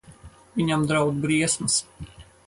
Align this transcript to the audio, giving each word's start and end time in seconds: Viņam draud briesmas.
Viņam 0.59 0.85
draud 0.91 1.19
briesmas. 1.25 1.75